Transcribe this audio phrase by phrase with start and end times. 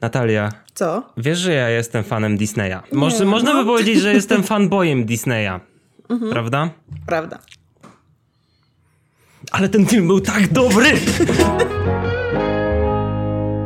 [0.00, 1.12] Natalia, Co?
[1.16, 2.82] wiesz, że ja jestem fanem Disneya.
[2.92, 3.60] Nie, można no.
[3.60, 5.60] by powiedzieć, że jestem fanboyem Disneya.
[6.30, 6.70] Prawda?
[7.06, 7.38] Prawda.
[9.52, 10.90] Ale ten film był tak dobry!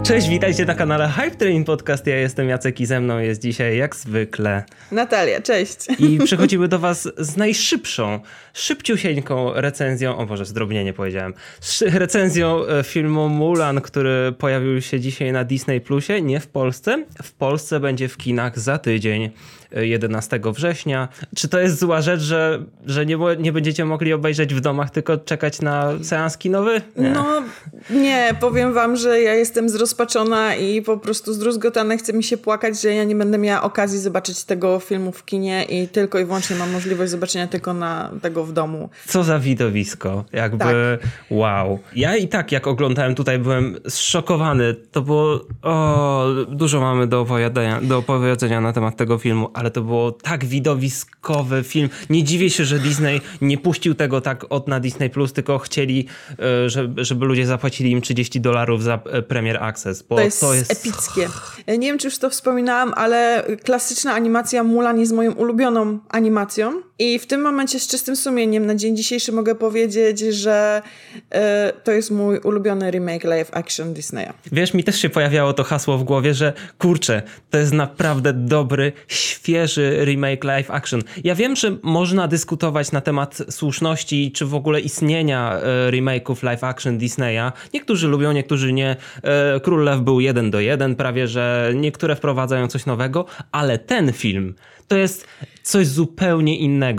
[0.02, 2.06] Cześć, witajcie na kanale Hype Train Podcast.
[2.06, 4.64] Ja jestem Jacek i ze mną jest dzisiaj jak zwykle.
[4.92, 5.76] Natalia, cześć.
[5.98, 8.20] I przechodzimy do was z najszybszą,
[8.54, 15.32] szybciusieńką recenzją, o Boże, zdrobnienie powiedziałem, szy- recenzją e, filmu Mulan, który pojawił się dzisiaj
[15.32, 17.04] na Disney Plusie, nie w Polsce.
[17.22, 19.30] W Polsce będzie w kinach za tydzień,
[19.74, 21.08] 11 września.
[21.36, 25.16] Czy to jest zła rzecz, że, że nie, nie będziecie mogli obejrzeć w domach, tylko
[25.16, 26.80] czekać na seans kinowy?
[26.96, 27.10] Nie.
[27.10, 27.42] No
[27.90, 31.96] nie, powiem wam, że ja jestem zrozpaczona i po prostu zdruzgotana.
[31.96, 35.64] Chce mi się płakać, że ja nie będę miała okazji zobaczyć tego filmu w kinie
[35.64, 38.88] i tylko i wyłącznie mam możliwość zobaczenia tylko na tego w domu.
[39.06, 40.24] Co za widowisko.
[40.32, 41.10] Jakby Tak.
[41.30, 41.78] wow.
[41.96, 44.74] Ja i tak jak oglądałem tutaj byłem zszokowany.
[44.74, 49.82] To było o, dużo mamy do opowiadania, do opowiedzenia na temat tego filmu, ale to
[49.82, 51.88] było tak widowiskowy film.
[52.10, 56.06] Nie dziwię się, że Disney nie puścił tego tak od na Disney Plus, tylko chcieli,
[56.38, 60.72] e, żeby, żeby ludzie zapłacili im 30 dolarów za e, Premier Access, bo To jest,
[60.72, 61.28] epickie.
[61.68, 66.82] Nie wiem, czy już to wspominałam, ale klasyczna animacja Mulan jest moją ulubioną animacją.
[67.02, 70.82] I w tym momencie z czystym sumieniem na dzień dzisiejszy mogę powiedzieć, że
[71.30, 74.32] e, to jest mój ulubiony remake live action Disneya.
[74.52, 78.92] Wiesz, mi też się pojawiało to hasło w głowie, że kurczę, to jest naprawdę dobry,
[79.08, 81.02] świeży remake live action.
[81.24, 86.64] Ja wiem, że można dyskutować na temat słuszności, czy w ogóle istnienia e, remake'ów live
[86.64, 87.52] action Disneya.
[87.74, 88.96] Niektórzy lubią, niektórzy nie.
[89.22, 94.12] E, Król Lew był jeden do jeden, prawie że niektóre wprowadzają coś nowego, ale ten
[94.12, 94.54] film
[94.92, 95.26] to jest
[95.62, 96.91] coś zupełnie innego.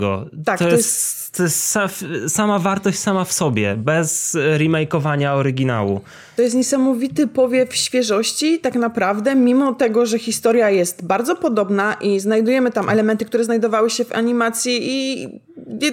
[0.44, 6.00] Tak, to, to jest, to jest sa- sama wartość sama w sobie, bez remakeowania oryginału.
[6.36, 12.20] To jest niesamowity powiew świeżości, tak naprawdę, mimo tego, że historia jest bardzo podobna i
[12.20, 15.28] znajdujemy tam elementy, które znajdowały się w animacji i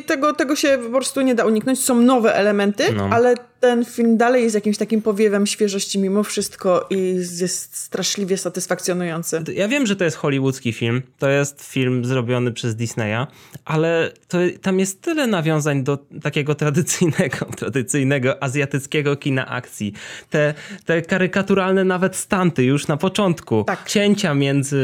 [0.06, 1.84] tego, tego się po prostu nie da uniknąć.
[1.84, 3.10] Są nowe elementy, No.
[3.12, 9.44] ale ten film dalej jest jakimś takim powiewem świeżości mimo wszystko i jest straszliwie satysfakcjonujący.
[9.54, 13.28] Ja wiem, że to jest hollywoodzki film, to jest film zrobiony przez Disneya,
[13.66, 19.94] ale to, tam jest tyle nawiązań do takiego tradycyjnego, tradycyjnego azjatyckiego kina akcji.
[20.30, 20.54] Te,
[20.86, 23.64] te karykaturalne nawet stanty już na początku.
[23.64, 23.90] Tak.
[23.90, 24.82] Cięcia między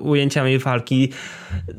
[0.00, 1.12] ujęciami walki.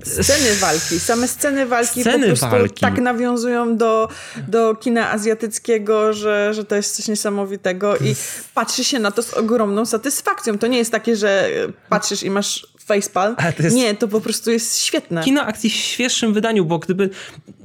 [0.03, 2.81] Sceny walki, same sceny walki Sceny po prostu walki.
[2.81, 4.09] tak nawiązują do,
[4.47, 8.15] do kina azjatyckiego, że, że to jest coś niesamowitego i
[8.53, 10.57] patrzy się na to z ogromną satysfakcją.
[10.57, 11.49] To nie jest takie, że
[11.89, 13.35] patrzysz i masz facepalm.
[13.37, 15.23] Ale to jest- Nie, to po prostu jest świetne.
[15.23, 17.09] Kino akcji w świeższym wydaniu, bo gdyby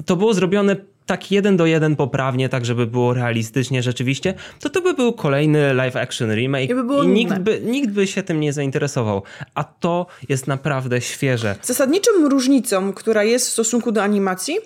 [0.07, 4.81] to było zrobione tak jeden do jeden poprawnie, tak żeby było realistycznie rzeczywiście, to to
[4.81, 7.45] by był kolejny live action remake I by było i nikt nudne.
[7.45, 9.23] by, nikt by się tym nie zainteresował.
[9.55, 11.57] A to jest naprawdę świeże.
[11.63, 14.59] Zasadniczą różnicą, która jest w stosunku do animacji,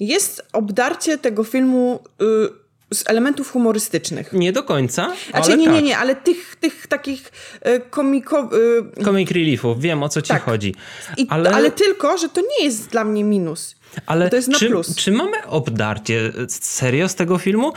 [0.00, 2.24] jest obdarcie tego filmu y,
[2.94, 4.32] z elementów humorystycznych.
[4.32, 5.74] Nie do końca, Znaczy, ale nie, tak.
[5.74, 7.32] nie, nie, ale tych, tych takich
[7.66, 8.60] y, komikowych...
[8.98, 10.44] Y, Comic reliefów, wiem o co ci Tak.
[10.44, 10.74] chodzi.
[11.16, 11.70] I, ale, ale...
[11.70, 13.76] tylko, że to nie jest dla mnie minus.
[14.06, 17.72] Ale na czy, czy mamy obdarcie serio z tego filmu?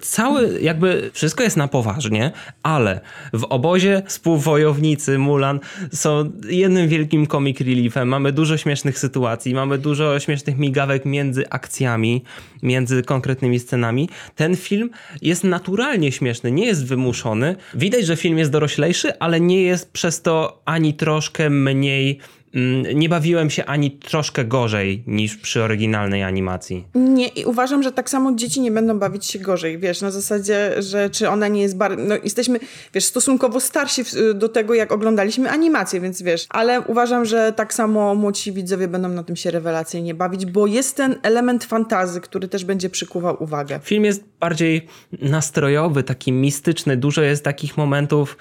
[0.00, 2.32] Cały, jakby wszystko jest na poważnie,
[2.62, 3.00] ale
[3.32, 5.60] w obozie współwojownicy Mulan
[5.92, 8.08] są jednym wielkim comic reliefem.
[8.08, 12.24] Mamy dużo śmiesznych sytuacji, mamy dużo śmiesznych migawek między akcjami,
[12.62, 14.08] między konkretnymi scenami.
[14.34, 14.90] Ten film
[15.22, 17.56] jest naturalnie śmieszny, nie jest wymuszony.
[17.74, 22.20] Widać, że film jest doroślejszy, ale nie jest przez to ani troszkę mniej.
[22.54, 26.84] Mm, Nie bawiłem się ani troszkę gorzej niż przy oryginalnej animacji.
[26.94, 30.82] Nie, i uważam, że tak samo dzieci nie będą bawić się gorzej, wiesz, na zasadzie,
[30.82, 32.58] że czy ona nie jest bardzo, no jesteśmy,
[32.94, 34.02] wiesz, stosunkowo starsi
[34.34, 39.08] do tego, jak oglądaliśmy animację, więc wiesz, ale uważam, że tak samo młodsi widzowie będą
[39.08, 43.80] na tym się rewelacyjnie bawić, bo jest ten element fantazy, który też będzie przykuwał uwagę.
[43.82, 44.86] Film jest bardziej
[45.22, 46.96] nastrojowy, taki mistyczny.
[46.96, 48.36] Dużo jest takich momentów,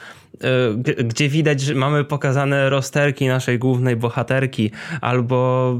[0.75, 4.71] g- gdzie widać, że mamy pokazane rozterki naszej głównej bohaterki,
[5.01, 5.73] albo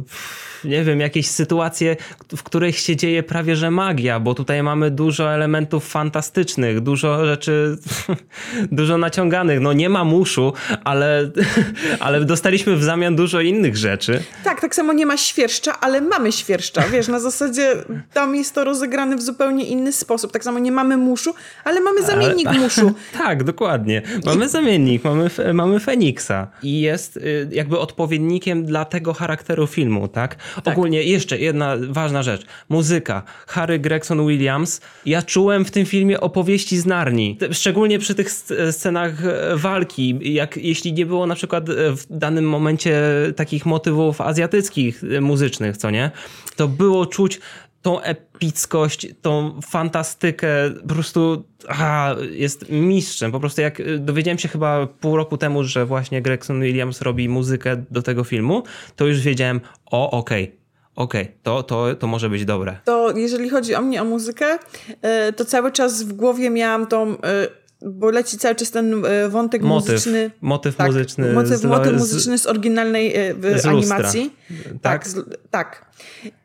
[0.63, 1.95] nie wiem, jakieś sytuacje,
[2.37, 7.77] w których się dzieje prawie że magia, bo tutaj mamy dużo elementów fantastycznych, dużo rzeczy,
[8.71, 9.59] dużo naciąganych.
[9.59, 10.53] No nie ma muszu,
[10.83, 11.31] ale,
[11.99, 14.23] ale dostaliśmy w zamian dużo innych rzeczy.
[14.43, 17.75] Tak, tak samo nie ma świerszcza, ale mamy świerszcza, wiesz, na zasadzie
[18.13, 20.31] tam jest to rozegrane w zupełnie inny sposób.
[20.31, 21.33] Tak samo nie mamy muszu,
[21.63, 22.93] ale mamy zamiennik Ale- muszu.
[23.17, 24.01] tak, dokładnie.
[24.25, 26.47] Mamy zamiennik, mamy, mamy Feniksa.
[26.63, 30.35] I jest y, jakby odpowiedzią odpowiednikiem dla tego charakteru filmu, tak?
[30.65, 32.45] Ogólnie jeszcze jedna ważna rzecz.
[32.69, 33.23] Muzyka.
[33.47, 34.81] Harry Gregson Williams.
[35.05, 37.37] Ja czułem w tym filmie opowieści z Narni.
[37.51, 40.19] Szczególnie przy tych sc- scenach e, walki.
[40.33, 43.01] Jak, jeśli nie było na przykład e, w danym momencie
[43.35, 46.11] takich motywów azjatyckich e, muzycznych, co nie?
[46.55, 47.39] To było czuć
[47.87, 50.47] tą epickość, tą fantastykę,
[50.87, 53.31] po prostu aha, jest mistrzem.
[53.31, 57.29] Po prostu jak y, dowiedziałem się chyba pół roku temu, że właśnie Gregson Williams robi
[57.29, 58.63] muzykę do tego filmu,
[58.95, 60.55] to już wiedziałem, o okej,
[60.95, 62.79] okej, to, to, to może być dobre.
[62.85, 64.59] To jeżeli chodzi o mnie, o muzykę,
[65.01, 67.47] e, to cały czas w głowie miałam tą, e,
[67.81, 70.31] bo leci cały czas ten e, wątek Motyw, muzyczny.
[70.41, 71.33] motyw tak, muzyczny.
[71.33, 73.71] Motyw, z- motyw z- muzyczny z oryginalnej e, z lustra.
[73.71, 74.33] animacji.
[74.81, 75.03] Tak?
[75.03, 75.15] Tak, z,
[75.51, 75.85] tak.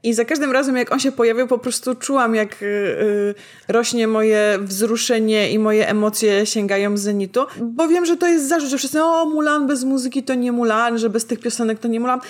[0.02, 3.34] I za każdym razem, jak on się pojawił, po prostu czułam, jak y,
[3.68, 7.40] rośnie moje wzruszenie i moje emocje sięgają zenitu.
[7.62, 10.98] Bo wiem, że to jest zarzut, że wszyscy, o Mulan bez muzyki to nie Mulan,
[10.98, 12.20] że bez tych piosenek to nie Mulan.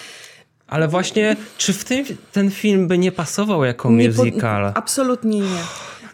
[0.66, 4.72] Ale właśnie, czy w tym ten film by nie pasował jako Nie po- musical?
[4.75, 5.46] absolutnie nie.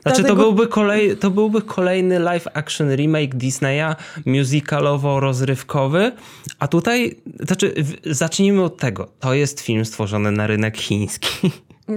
[0.03, 3.97] Znaczy, to Dlatego- byłby, kolej, to byłby kolejny live action remake Disneya,
[4.27, 6.13] musicalowo-rozrywkowy,
[6.59, 7.75] a tutaj, znaczy,
[8.07, 9.09] zacznijmy od tego.
[9.21, 11.51] To jest film stworzony na rynek chiński.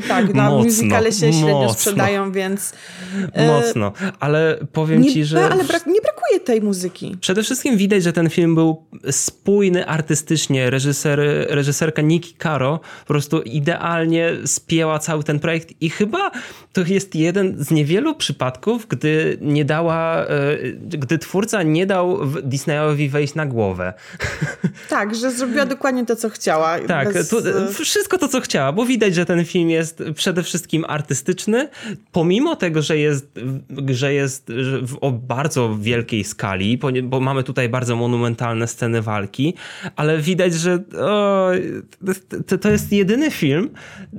[0.08, 1.74] Tak, na Mocno, musicale się średnio mocno.
[1.74, 2.74] sprzedają, więc...
[3.34, 5.50] e, Mocno, ale powiem Nie, ci, że...
[5.52, 6.02] ale brak, nie
[6.32, 7.18] brakuje tej muzyki.
[7.22, 10.70] Przede wszystkim widać, że ten film był spójny artystycznie.
[10.70, 11.20] Reżyser,
[11.50, 16.32] reżyserka Niki Caro po prostu idealnie spięła cały ten projekt i chyba
[16.74, 23.10] to jest jeden z niewielu przypadków, gdy nie dała, e, gdy twórca nie dał Disneyowi
[23.10, 23.94] wejść na głowę.
[24.90, 26.80] Tak, że zrobiła dokładnie to, co chciała.
[26.80, 30.44] Tak, Bez, tu, e, wszystko to, co chciała, bo widać, że ten film jest przede
[30.44, 31.70] wszystkim artystyczny,
[32.12, 33.40] pomimo tego, że jest,
[33.90, 34.52] że jest
[34.82, 39.54] w, bardzo wielkiej skali, ponie- bo mamy tutaj bardzo monumentalne sceny walki,
[39.96, 41.52] ale widać, że o,
[42.48, 43.70] to, to jest jedyny film,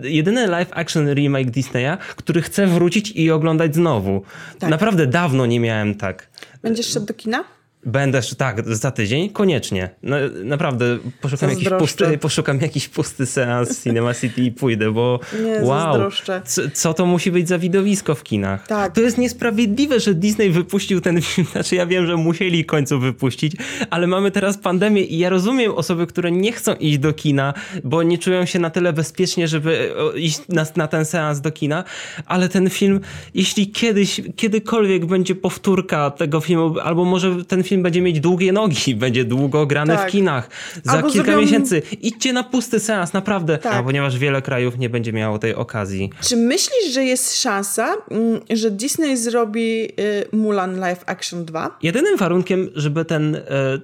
[0.03, 4.23] jedyny live action remake Disneya, który chcę wrócić i oglądać znowu.
[4.59, 4.71] Tak.
[4.71, 6.31] Naprawdę dawno nie miałem tak.
[6.63, 7.45] Będziesz szedł do kina?
[7.87, 9.91] Będę, tak, za tydzień, koniecznie.
[10.03, 15.61] No, naprawdę, poszukam jakiś, pusty, poszukam jakiś pusty seans Cinema City i pójdę, bo Nie,
[15.63, 16.11] wow,
[16.45, 18.67] co, co to musi być za widowisko w kinach?
[18.67, 18.95] Tak.
[18.95, 23.57] To jest niesprawiedliwe, że Disney wypuścił ten film, znaczy ja wiem, że musieli końcu wypuścić,
[23.91, 27.55] ale mamy teraz pandemię i ja rozumiem osoby, które nie chcą iść do kina,
[27.85, 31.85] bo nie czują się na tyle bezpiecznie, żeby iść na, na ten seans do kina,
[32.27, 33.01] ale ten film,
[33.35, 38.95] jeśli kiedyś, kiedykolwiek będzie powtórka tego filmu, albo może ten film będzie mieć długie nogi,
[39.05, 40.09] będzie długo grany Tak.
[40.09, 40.49] w kinach,
[40.85, 43.73] za Albo kilka zrobią- miesięcy, idźcie na pusty seans, naprawdę, Tak.
[43.75, 46.11] a, ponieważ wiele krajów nie będzie miało tej okazji.
[46.21, 51.79] Czy myślisz, że jest szansa, mm, że Disney zrobi y, Mulan Live Action 2?
[51.83, 53.41] Jedynym warunkiem, żeby ten, e,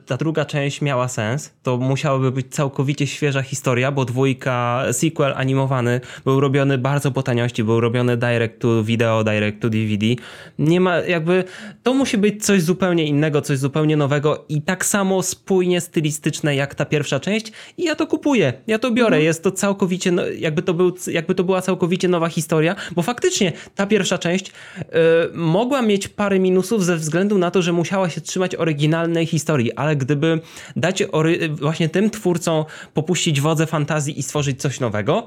[0.07, 6.01] ta druga część miała sens, to musiałaby być całkowicie świeża historia, bo dwójka, sequel animowany
[6.25, 10.07] był robiony bardzo po taniości, był robiony direct to video, direct to DVD.
[10.59, 11.45] Nie ma jakby,
[11.83, 16.75] to musi być coś zupełnie innego, coś zupełnie nowego i tak samo spójnie stylistyczne jak
[16.75, 20.63] ta pierwsza część i ja to kupuję, ja to biorę, jest to całkowicie, no, jakby
[20.63, 24.83] to, był, jakby to była całkowicie nowa historia, bo faktycznie ta pierwsza część e,
[25.35, 29.97] mogła mieć parę minusów ze względu na to, że musiała się trzymać oryginalnej historii, ale
[29.97, 30.41] gdyby
[30.77, 32.65] dać ory, właśnie tym twórcom
[32.95, 35.27] popuścić wodze fantazji i stworzyć coś nowego,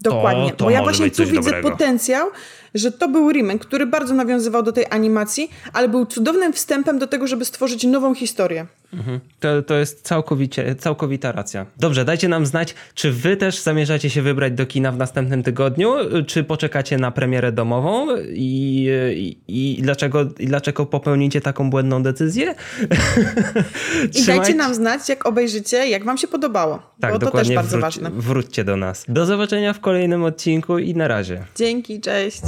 [0.00, 0.52] Dokładnie.
[0.52, 1.70] to Bo ja właśnie tu widzę dobrego.
[1.70, 2.30] potencjał,
[2.74, 7.06] że to był remake, który bardzo nawiązywał do tej animacji, ale był cudownym wstępem do
[7.06, 8.66] tego, żeby stworzyć nową historię.
[9.40, 11.66] To, to jest całkowicie, całkowita racja.
[11.76, 15.94] Dobrze, dajcie nam znać, czy wy też zamierzacie się wybrać do kina w następnym tygodniu,
[16.26, 22.54] czy poczekacie na premierę domową i, i, i, dlaczego, i dlaczego popełnicie taką błędną decyzję?
[24.22, 26.82] I dajcie nam znać, jak obejrzycie, jak wam się podobało.
[27.00, 28.10] Tak, bo to też bardzo wróć, ważne.
[28.10, 29.04] wróćcie do nas.
[29.08, 31.44] Do zobaczenia w kolejnym odcinku i na razie.
[31.56, 32.42] Dzięki, cześć.